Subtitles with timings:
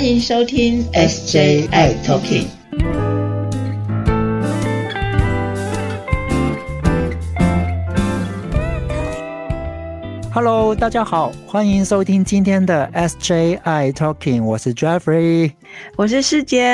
[0.00, 1.68] 欢迎收听 SJI
[2.06, 2.59] Talking。
[10.32, 15.52] Hello，大家好，欢迎收听今天的 SJI Talking，我是 Jeffrey，
[15.96, 16.64] 我是师姐。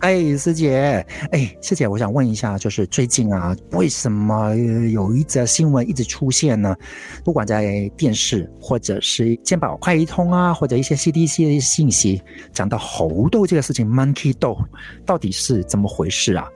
[0.00, 6.74] 哎，师姐，哎，师姐，我想问一下，就是最近啊，为什么有一则新闻一直出现呢？
[7.22, 12.20] 不管在电视，或者是健保快一通啊，或者一些 CDC 的信息，
[12.52, 14.58] 讲到猴痘这个事情，Monkey 痘
[15.04, 16.48] 到底是怎么回事啊？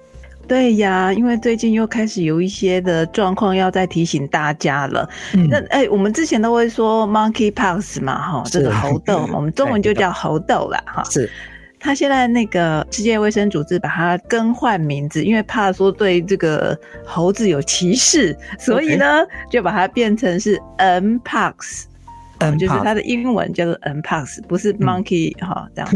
[0.50, 5.09] 对呀，因为最近又开始有一些的状况要再提醒大家了。
[5.48, 11.04] 那哎，我们之前都会说 monkeypox 嘛，哈，这个猴痘，我们中文就叫猴痘啦，哈。
[11.04, 11.30] 是。
[11.78, 16.76] 他现在那个世界卫生组织把它更换名字，因为怕说对这个
[17.06, 19.06] 猴子有歧视，所以呢
[19.48, 21.85] 就把它变成是 mpox。
[22.41, 25.91] 嗯，就是它的英文叫做 N Pox，不是 monkey 哈，这样。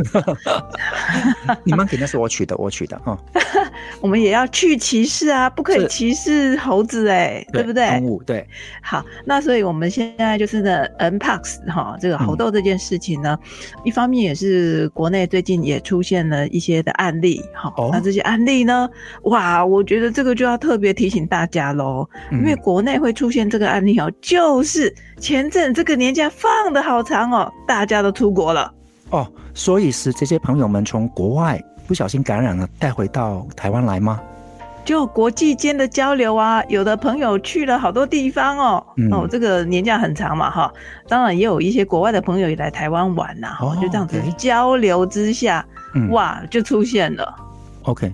[1.64, 3.18] 你 monkey 那是我取的，我取的哈。
[4.00, 7.88] 我们也要去歧视啊，不可以歧视猴子哎，对不对？
[7.98, 8.46] 动物对。
[8.82, 13.38] 好，那所以我们现在就是呢，N Pox 哈，这个猴痘这件事情呢，
[13.82, 17.72] 一方面也是国内最近也出现了一些的案例哈。
[17.90, 18.88] 那这些案例呢，
[19.22, 26.30] 哇，我觉得这个就要特别提醒大家喽，因为国内会出现这个案例哦，就是前阵这个年假。
[26.36, 28.72] 放的好长哦，大家都出国了。
[29.10, 34.20] 哦，所以是这些朋友们从国外不小心感染了，带回到台湾来吗？
[34.84, 40.70] 就国际间的交流啊，有的朋友去了好多地方哦，哦，这个年假很长嘛哈，
[41.08, 45.64] 当然也有一些国外的朋友也来台湾玩呐，哦，就这样子交流之下，
[46.10, 47.34] 哇，就出现了
[47.84, 48.12] ，OK。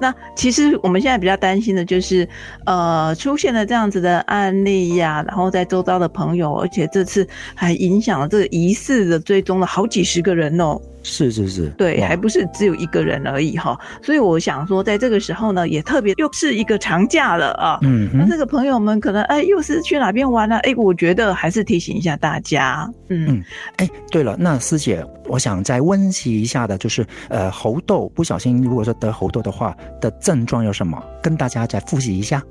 [0.00, 2.28] 那其实我们现在比较担心的就是，
[2.66, 10.80] 呃，出现了这样子的案例呀，然后在周遭的朋友，而且这次还影响了这个疑似的追踪了好几十个人哦。
[11.08, 20.58] 是是是，对，还不是只有一个人而已哈，所以我想说，在这个时候呢，也特别又是一个长假了啊，嗯，那这个朋友们可能哎，又是去哪边玩了？
[20.58, 23.42] 哎，我觉得还是提醒一下大家，嗯，
[23.76, 32.42] 哎，对了，那师姐，我想再温习一下的，就是呃，猴痘不小心如果说得猴痘的话的症状有什么，跟大家再复习一下。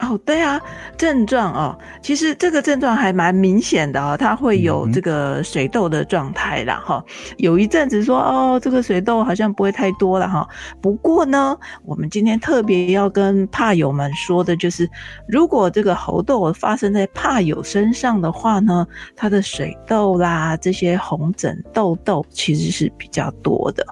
[0.00, 0.60] 哦，对啊，
[0.96, 7.04] 症状哦，其实这个症状还蛮明显的哦，它会有这个水痘的状态啦，哈。
[7.36, 10.48] 有一阵子说哦，这个水痘好像不会太多了哈。
[10.80, 14.88] 不过呢，我们今天特别要跟怕友们说的就是，
[15.28, 23.86] 如果这个猴痘发生在怕友身上的话呢，它的水痘啦，这些红疹痘痘其实是比较多的。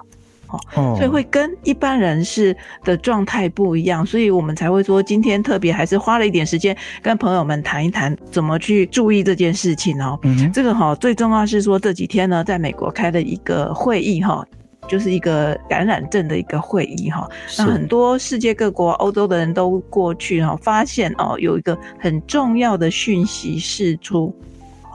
[0.75, 10.17] 哦，所以会跟一般人士的状态不一样，所以我们才会说今天特别还是花了一点时间跟朋友们谈一谈怎么去注意这件事情哦。
[10.23, 14.45] 嗯，这个哈最重要是说这几天呢，在美国开了一个会议哈，
[14.87, 24.35] 就是一个感染症的一个会议哈，那很多世界各国欧洲的人都过去哈，发现哦有一个很重要的讯息释出。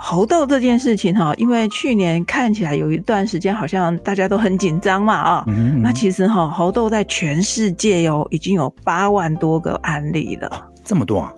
[0.06, 5.44] 猴痘这件事情哈，因为去年看起来有一段时间好像大家都很紧张嘛啊，
[5.81, 11.32] 那其实哈猴痘在全世界哟已经有八万多个案例了，这么多啊，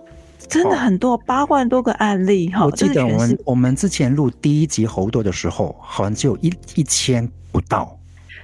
[0.49, 2.65] 真的很多八万多个案例哈。
[2.65, 7.97] 我记得我们我们之前录第一集猴痘的时候，好像只有一一千不到。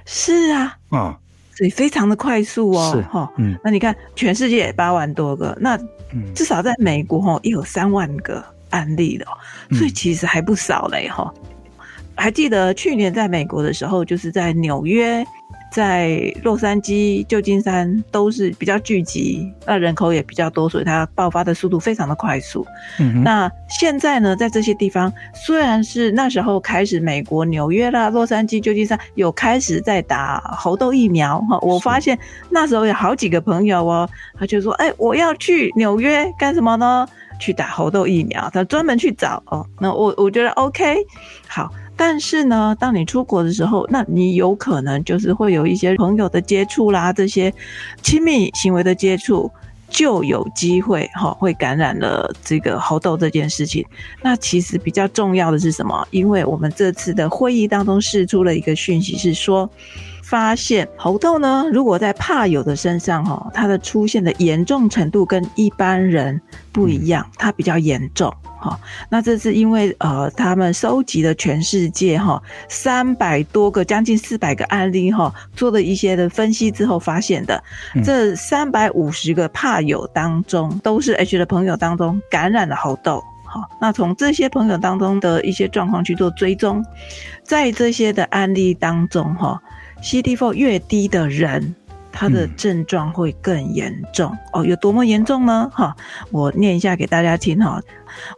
[0.06, 1.18] 是啊，啊，
[1.54, 5.78] 所以非常的快速哦，是哈，嗯，那你看全世界八万多个，那
[6.34, 8.42] 至少在美国哈也有三万个。
[8.74, 9.24] 案例的，
[9.78, 11.32] 所以其实还不少嘞哈。
[12.16, 15.24] 还记得去年在美国的时候，就是在纽约、
[15.72, 22.64] 在洛杉矶、旧金山都是比较聚集，那人口也比较多，所以它爆发的速度非常的快速。
[23.24, 25.12] 那现在呢，在这些地方，
[25.44, 32.16] 虽然是那时候开始，美国纽约啦、洛杉矶、旧金山有开始在打猴痘疫苗哈，我发现
[32.48, 34.08] 那时候有好几个朋友哦，
[34.38, 37.04] 他就说：“哎，我要去纽约干什么呢？”
[37.44, 39.66] 去打猴痘疫苗，他专门去找哦。
[39.78, 40.96] 那我我觉得 OK，
[41.46, 41.70] 好。
[41.96, 47.52] 但是呢，当你出国的时候，那你有可能就是会有一些朋友的接触啦，这些
[48.02, 49.48] 亲密行为的接触，
[49.88, 53.84] 就有机会哈会感染了这个猴痘这件事情。
[54.22, 56.04] 那其实比较重要的是什么？
[56.10, 59.70] 因为我们这次的会议当中释出了一个讯息，是说。
[60.24, 66.40] 发现猴痘呢，如果在怕友的身上哈，它的出现的严重程度跟一般人
[66.72, 68.80] 不一样，它比较严重哈。
[69.10, 77.62] 那这是因为呃，他们收集了全世界哈三百多个将近四百个案例哈，做了一些的分析之后发现的。
[78.02, 83.22] 这三百五十个怕友当中，都是 H 的朋友当中感染了猴痘。
[83.44, 86.82] 好，那从这些朋友当中的一些状况去做追踪，
[87.44, 89.60] 在这些的案例当中，哈
[90.04, 91.74] ，CD4 越低的人。
[92.16, 95.68] 他的症状会更严重哦，有多么严重呢？
[95.74, 95.96] 哈，
[96.30, 97.82] 我念一下给大家听哈。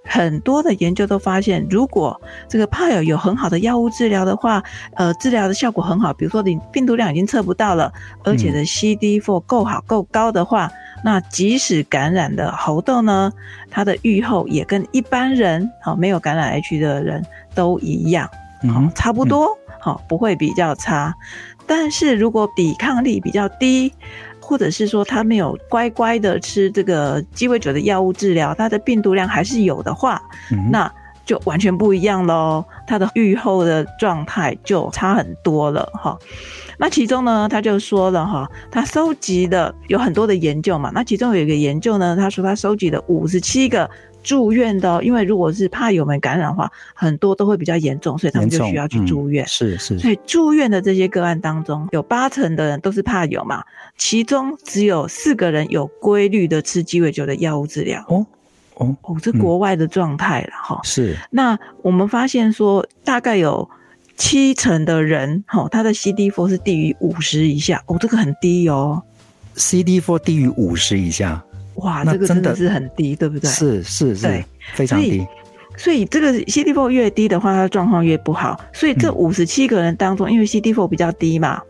[0.02, 2.18] 很多的研究都发现，如果
[2.48, 4.62] 这个帕友有很好的药物治疗的话，
[4.94, 7.92] 呃，治疗的效果很好，比如说你病毒量已经测不到了，
[8.24, 10.72] 而且的 CD4 够好够高的话，
[11.04, 13.30] 那即使感染的猴痘呢，
[13.70, 17.22] 它的预后也跟一般人好没有感染 H 的人
[17.54, 18.26] 都一样，
[18.72, 21.14] 好，差不多，好，不会比较差。
[21.66, 23.92] 但是如果抵抗力比较低，
[24.40, 30.22] 或者是说他没有乖乖的吃这个鸡尾酒的药物治疗，他的病毒量还是有的话，
[30.70, 30.90] 那
[31.24, 32.64] 就完全不一样喽。
[32.86, 36.16] 他的愈后的状态就差很多了哈。
[36.78, 40.90] 那其中呢，他就说了哈，他收集的有很多的研究嘛。
[40.94, 43.90] 那其中有一个研究呢，他说他收集的五十七个。
[44.26, 49.46] 住院的，因为如果是怕友们感染的话，很多都会比较严重，所以他们就需要去住院。
[49.46, 49.96] 是是。
[50.00, 53.62] 所以住院的这些个案当中，有八成的人都是怕友嘛，
[53.96, 58.04] 其中只有四个人有规律的吃鸡尾酒的药物治疗。
[58.08, 58.26] 哦
[58.74, 60.80] 哦哦，这国外的状态了哈。
[60.82, 61.16] 是。
[61.30, 63.70] 那我们发现说，大概有
[64.16, 67.80] 七成的人，哈，他的 CD4 是低于五十以下。
[67.86, 69.00] 哦，这个很低哦。
[69.54, 71.42] CD4 低于五十以下。
[71.76, 73.50] 哇，这个真的是很低，对不对？
[73.50, 74.44] 是是是，
[74.74, 75.26] 非常低。
[75.76, 78.58] 所以这个 CD4 越低的话，它状况越不好。
[78.72, 81.60] 所以这五十七个人当中，因为 CD4 比较低嘛，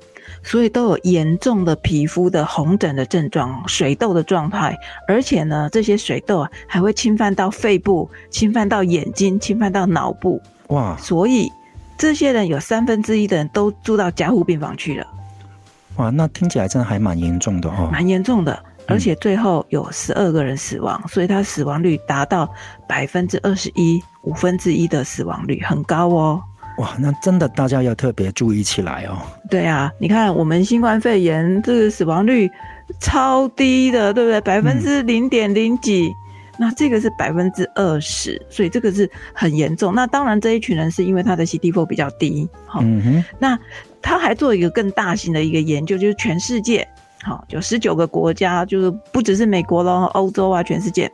[0.45, 10.41] 所以都有严重的皮肤的红疹的症状、水痘的状态，而且呢，这些水痘啊还会侵犯到肺部、侵犯到眼睛、侵犯到脑部。
[10.69, 10.97] 哇！
[10.97, 11.51] 所以
[11.99, 15.07] 这些人有三分之一的人都住到加护病房去了。
[15.97, 17.89] 哇，那听起来真的还蛮严重的哦。
[17.91, 18.57] 蛮严重的。
[18.89, 22.49] 而且最后有十二个人死亡，所以它死亡率达到
[22.89, 26.43] 百分之二十一，五分之一的死亡率很高哦。
[26.79, 29.17] 哇，那真的大家要特别注意起来哦。
[29.51, 32.51] 对啊，你看我们新冠肺炎这个死亡率
[33.01, 34.41] 超低的，对不对？
[34.43, 36.13] 百分之零点零几，
[36.59, 39.95] 那这个是百分之二十，所以这个是很严重。
[39.95, 42.85] 那当然这一群人是因为他的 CD4 比较低，好，
[43.39, 43.59] 那
[44.03, 46.87] 他还做一个更大型的一个研究，就是全世界。
[47.27, 51.11] 好，有十九个国家，就是不只是美国咯，欧洲啊，全世界。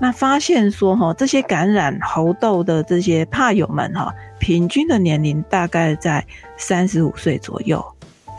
[0.00, 6.24] 那发现说，哈，这些感染猴痘的这些怕友们，哈，平均的年龄大概在
[6.56, 7.84] 三十五岁左右，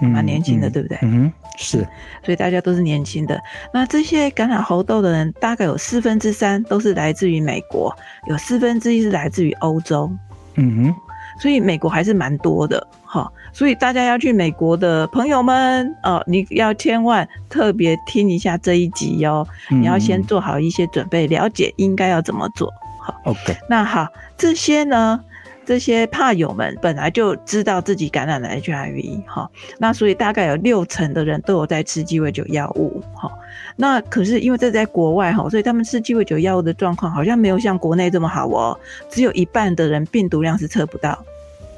[0.02, 0.98] 蛮年轻的，对不对？
[1.04, 1.88] 嗯，是。
[2.26, 3.40] 所以大家都是年轻的。
[3.72, 7.96] 那这些感染猴痘的人，大概有四分之三都是来自于美国，
[8.26, 10.10] 有四分之一是来自于欧洲。
[10.56, 10.96] 嗯哼。
[11.40, 13.32] 所以美国还是蛮多的，哈。
[13.52, 19.48] 所以大家要去美国的朋友们，哦，你要千万特别听一下这一集哟。
[19.70, 22.72] 你要先做好一些准备，了解应该要怎么做。
[23.00, 23.56] 好，OK。
[23.70, 24.08] 那好，
[24.38, 25.20] 这些呢，
[25.66, 29.50] 这些怕友们本来就知道自己感染了 HIV，哈。
[29.78, 33.32] 那所以大概有六成的人都有在吃鸡尾酒药物，哈。
[33.76, 38.80] 那可是因为这在国外哈，所以他们吃鸡尾酒药物的状况好像没有像国内这么好哦。
[39.10, 41.18] 只有一半的人病毒量是测不到。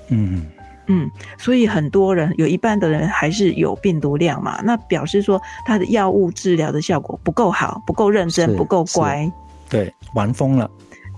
[0.10, 0.46] 嗯。
[0.88, 1.10] 嗯，
[1.40, 9.28] 所以很多人有一半的人还是有病毒量嘛，那表示说他的药物治疗的效果不够好，不够认真，不够乖，
[9.68, 10.70] 对，玩疯了，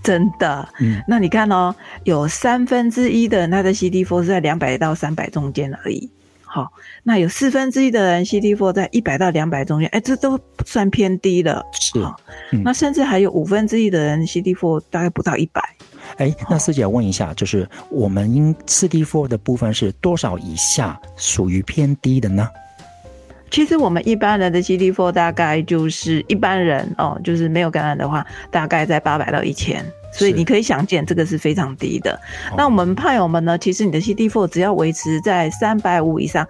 [0.08, 0.66] 真的。
[0.80, 6.10] 嗯，那你看哦，有三分之一的人他的 CD4 是在两百到三百中间而已，
[6.46, 6.72] 好，
[7.04, 12.00] 那有四分之一的人 CD4 在一百到两百中间，哎，这都算偏低了，是。
[12.64, 15.62] 那甚至还有五分之一的人 CD4 大概不到一百。
[16.16, 22.48] 哎，那师姐问一下，就是我们因 CD4 的部分是多少以下属于偏低的呢？
[23.50, 32.20] 其实我们一般人的 CD4 大概就是一般人哦，就是没有感染的话，大概在八百到一千，所以你可以想见这个是非常低的。
[32.56, 36.48] 那我们派友们呢，其实你的 CD4 只要维持在三百五以上，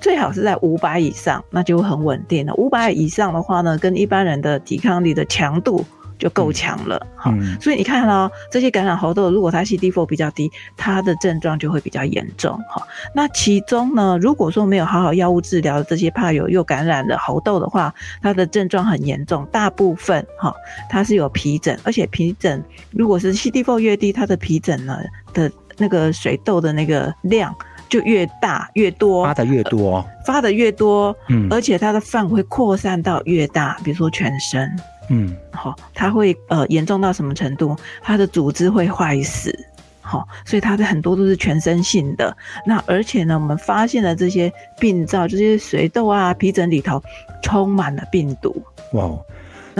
[0.00, 2.54] 最好是在五百以上，那就很稳定了。
[2.54, 5.84] 五百以上的话呢，跟一般人的抵抗力的强度。
[6.18, 12.86] 就够强了，哈，所以你看哦，这些感染猴痘，如果它 CD4 比较低，它的症状就会比较严重，哈。
[13.14, 17.92] 那其中呢，如果说没有好好药物治疗的这些怕有又感染了猴痘的话，
[18.22, 20.54] 它的症状很严重，大部分哈，
[20.88, 24.98] 它是有皮疹，而且皮疹如果是 CD4 越低，它的皮疹呢
[25.32, 27.54] 的那个水痘的那个量
[27.88, 34.74] 就越大越多，发的越多，发的越多，嗯，而且它的范围扩散到越大，比如说全身。
[35.08, 37.76] 嗯，好，它会呃严重到什么程度？
[38.02, 39.56] 它的组织会坏死，
[40.00, 42.36] 好，所以它的很多都是全身性的。
[42.66, 47.02] 那而且呢，我们发现了这些病灶，这些水痘啊、皮疹里头
[47.42, 48.62] 充满了病毒。
[48.92, 49.10] 哇，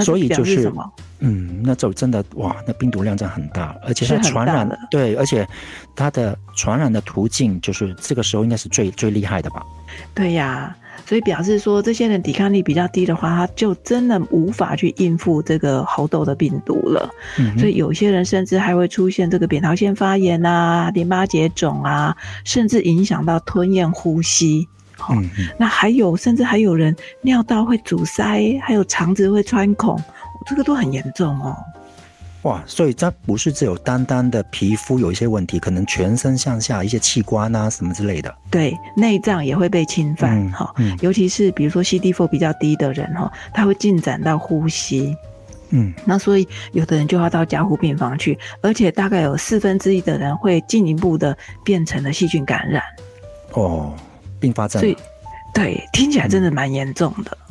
[0.02, 0.92] 所以就是什么？
[1.20, 5.48] 嗯，那就真的哇，那病毒量真的很大，而且是传染的对，而且
[5.94, 9.64] 它的传染的途径就是这个时候应该是最最厉害的吧？
[10.14, 17.10] 对呀，所以表示说这些人抵抗力比较低的话，他就真的无法去应付这个猴痘的病毒了。
[17.38, 24.66] 嗯，所以有些人甚至还会出现这个扁桃腺发炎啊、淋巴结肿啊，甚至影响到吞咽、呼吸。
[25.10, 30.02] 嗯，那还有甚至还有人尿道会阻塞，还有肠子会穿孔。
[30.48, 31.56] 这个都很严重哦，
[32.46, 32.62] 哇！
[32.64, 40.72] 所以它不是只有单单的皮肤有一些问题，可能全身上下一些器官啊什么之类的，对，内脏也会被侵犯哈。
[41.00, 45.16] 尤其是比如说 CD4 比较低的人哈，他会进展到呼吸，
[45.70, 52.80] 嗯，那所以有的人就要到加护病房去，而且大概有四分之一的人会进一步的变成了细菌感染。
[53.54, 53.92] 哦，
[54.38, 54.80] 并发症。
[54.80, 54.96] 所以
[55.52, 57.45] 对，听起来真的蛮严重的，嗯。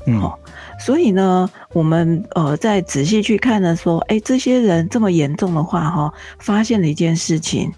[0.80, 7.72] 所以呢，我们呃再仔细去看呢，说，哎，这些人这么严重的话，哈，发现了一件事情，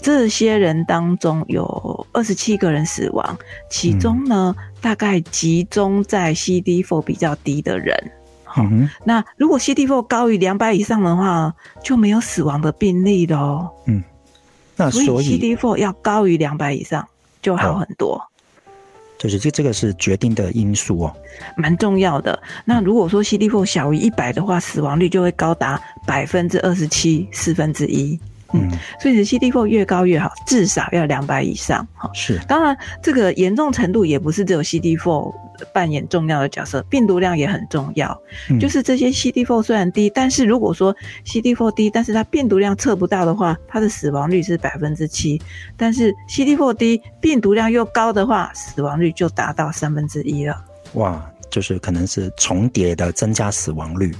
[0.00, 3.36] 这些人当中有二十七个人死亡，
[3.68, 7.94] 其中呢，大概集中在 CD4 比较低的人。
[8.44, 8.64] 好，
[9.04, 13.68] 那如果 CD4 高于两百以上的话，就没有死亡的病例喽。
[13.86, 14.02] 嗯，
[14.76, 17.04] 那所以 CD4 要高于两百以上
[17.42, 18.24] 就好很多。
[19.18, 21.16] 就是这这个是决定的因素哦，
[21.56, 22.40] 蛮重要的。
[22.64, 28.18] 那如果说 CD4 小于一百的话，死亡率就会高达百分之二十七，四分之一。
[28.54, 28.70] 嗯，
[29.00, 31.86] 所以你的 CD4 越高越好，至少要两百以上。
[31.94, 32.40] 哈，是。
[32.48, 35.34] 当然，这个严重程度也不是只有 CD4
[35.72, 38.16] 扮演重要的角色，病毒量也很重要。
[38.60, 40.94] 就是这些 CD4 虽然低，但是如果说
[41.26, 45.40] CD4 低，但是它病毒量测不到的话，它的死亡率是百分之七。
[45.76, 50.64] 但是 CD4 低，病毒量又高的话，死亡率就达到三分之一了。
[50.94, 54.14] 哇，就是可能是重叠的增加死亡率。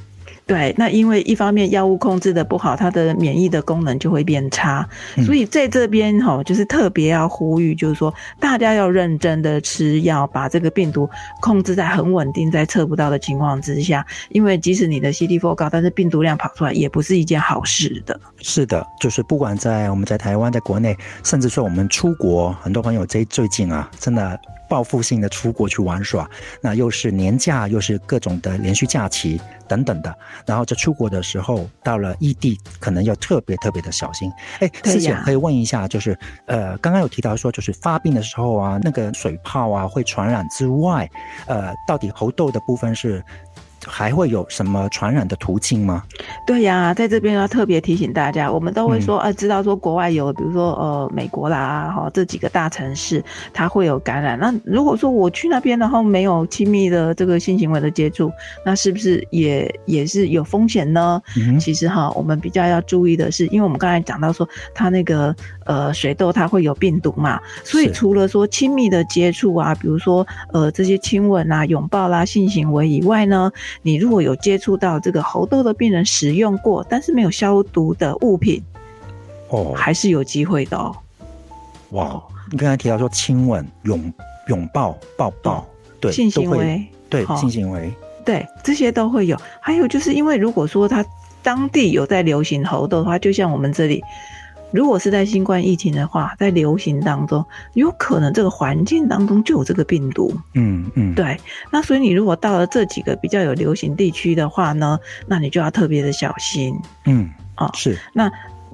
[0.46, 4.86] 对，那因为一方面药物控制的不好，它的免疫的功能就会变差，
[5.24, 11.08] 所以在这边哈，就是特别要呼吁，就是说大家要认真的吃药，把这个病毒
[11.40, 14.04] 控制在很稳定，在测不到的情况之下。
[14.28, 18.20] 因为即使你的 CD4 高，但是病毒量跑出来也不是一件好事的。
[18.42, 24.38] 是的，就是不管在我们在台湾，在国内，甚至说我们出国，很多朋友在最近啊，真的。
[24.74, 26.28] 报复性的出国去玩耍，
[26.60, 30.12] 那又是年假，又是各种的连续假期等等的，
[30.44, 34.28] 然后在出国的时候，到了异地，可能要特别特别的小心。
[34.58, 41.08] 哎，师姐可以问一下，就是呃，刚刚有提到说，就是发病的时候啊，那个水泡啊会传染之外，
[41.46, 43.24] 呃，到底猴痘的部分是？
[43.86, 46.02] 还会有什么传染的途径吗？
[46.46, 53.22] 对呀，在这边要特别提醒大家，我们都会说，呃，知道说国外有，比如说呃美国啦，哈这几个大城市，
[53.52, 54.38] 它会有感染。
[54.38, 58.30] 那如果说我去那边，然后没有亲密的这个性行为的接触，
[58.64, 61.20] 那是不是也也是有风险呢？
[61.60, 65.34] 其实哈，我们比较要注意的是，因为我们刚才讲到说，它那个
[65.66, 73.50] 呃水痘它会有病毒嘛，所以除了说亲密的接触啊，比如说呃这些亲吻啊、拥抱啦、性行为以外呢。
[73.82, 78.62] 你如果有接触到这个猴痘的病人使用过，但是没有消毒的物品，
[79.48, 80.96] 哦，还是有机会的哦。
[81.90, 84.12] 哇，你刚才提到说亲吻、拥
[84.48, 85.66] 拥抱、抱抱，
[86.00, 87.92] 对，性行为，对，性行为，
[88.24, 89.36] 对，这些都会有。
[89.60, 91.04] 还有就是，因为如果说他
[91.42, 94.02] 当地有在流行猴痘的话，就像我们这里。
[94.74, 100.34] 如果是在新冠疫情的话，在流行当中，有可能这个环境当中就有这个病毒。
[100.54, 101.38] 嗯嗯，对。
[101.70, 106.74] 那所以你如果到了这几个比较有流行地区的话呢，那你就要特别的小心。
[107.04, 107.96] 嗯，啊是。
[108.12, 108.28] 那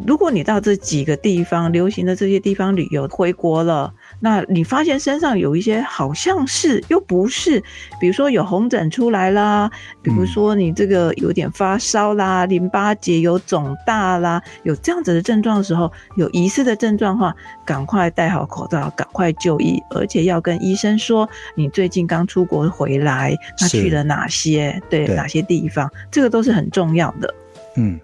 [0.06, 3.92] 如果你到这几个地方流行的这些地方旅游回国了。
[4.20, 7.62] 那你发现身上有一些好像是又不是，
[8.00, 9.70] 比如说有红疹出来啦，
[10.02, 17.34] 比如说你这个有点发烧啦，淋巴结有肿大啦，有这样子的症状的时候，有疑似的症状的话，
[17.64, 25.10] 赶快戴好口罩，赶快就医，而且要跟医生说你最近刚出国回来，那去了哪些，对。
[25.10, 27.34] 哪些地方，这个都是很重要的。
[27.76, 27.98] 嗯。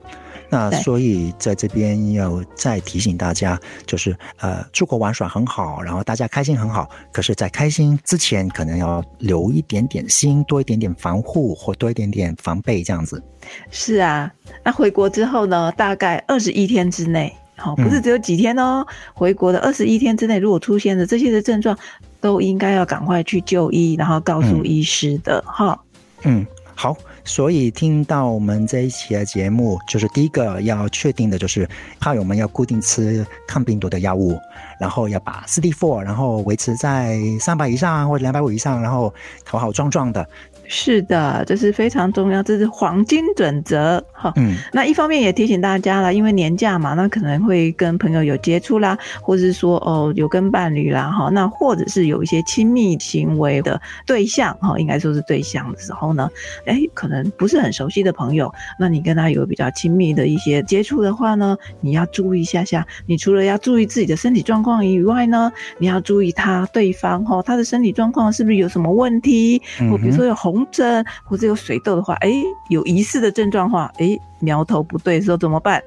[0.49, 6.89] 那所以在这边要再提醒大家，就是呃，出国玩耍很好，然后大家开心很好。
[7.13, 13.23] 可是，在开心之前，可能要留一点点心，多一点点防护或多一点点防备，这样子。
[13.71, 14.33] 是啊，
[14.65, 15.73] 那回国之后呢？
[15.73, 18.87] 大概二十一天之内，好，不是只有几天哦。
[19.15, 21.77] 回国的二十一天之内，如果出现了这些的症状，
[22.21, 25.43] 都应该要赶快去就医，然后告诉医师的。
[25.47, 25.79] 哈，
[26.23, 26.47] 嗯，
[26.77, 26.97] 好。
[27.25, 31.69] 所以听到我们这一期的节目，就是第一个要确定的，就是
[31.99, 34.39] 怕友们要固定吃抗病毒的药物，
[34.79, 39.13] 然后要把 CD4，然后维持在三百以上或者两百五以上，然后
[39.45, 40.25] 头好壮壮的。
[40.69, 44.33] 是的，这是非常重要，这是黄金准则哈。
[44.37, 56.29] 嗯，那一方面也提醒大家了，因为年假嘛，那可能会跟朋友有接触啦，或者是说哦有跟伴侣啦哈，那或者是有一些亲密行为的对象哈，应该说是对象的时候呢，
[56.67, 70.56] 哎，可能不是很熟悉的朋友，那你跟他有比较亲密的一些接触的话呢，你要注意一下下，你除了要注意自己的身体状况以外呢，你要注意他对方哈，他的身体状况是不是有什么问题，或比如说有红。
[70.57, 72.33] 红疹或者有水痘的话，哎，
[72.71, 75.83] 有疑似的症状话，哎，苗头不对，时候怎么办？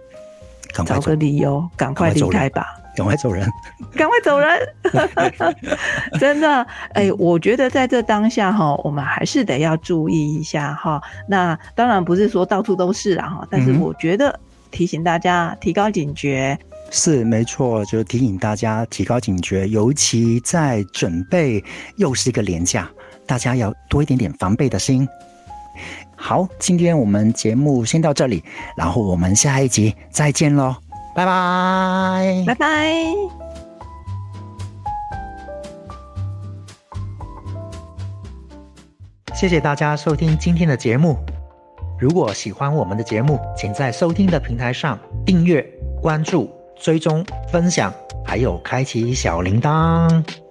[0.86, 3.50] 找个理由，赶快离开吧，赶快走人，
[3.96, 4.76] 赶快走人。
[6.20, 11.02] 真的，哎，我觉得在这当下哈，我们还是得要注意一下哈。
[11.28, 16.56] 那当然不是说到处都是啊哈，但是我觉得提醒大家提高警觉，
[16.92, 21.64] 是没错，就是提醒大家提高警觉，尤其在准备
[21.96, 22.88] 又是一个廉价。
[23.30, 25.08] 大家要多一点点防备的心。
[26.16, 28.44] 好，今天我们节目先到这里，
[28.76, 30.76] 然后我们下一集再见喽，
[31.16, 33.04] 拜拜，拜拜。
[39.36, 41.16] 谢谢大家收听今天的节目。
[42.00, 45.62] 如果喜欢我们的节目，请在收听的平台上订阅、
[46.02, 47.94] 关注、追踪、分享，
[48.26, 50.49] 还有开启小铃铛。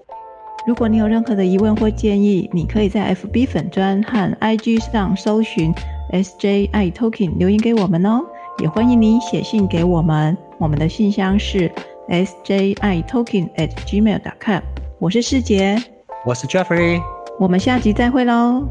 [0.68, 5.72] 如果你有任何的疑问或建议，你可以在 FB 粉专和 IG 上搜寻
[6.12, 8.20] SJI Talking 留言给我们哦。
[8.58, 11.72] 也欢迎你写信给我们，我们的信箱是
[12.10, 14.60] SJI Talking at gmail.com。
[14.98, 15.82] 我是世杰，
[16.26, 17.00] 我是 Jeffrey，
[17.40, 18.68] 我们下集再会喽。